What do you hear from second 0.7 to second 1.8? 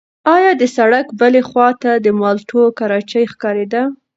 سړک بلې خوا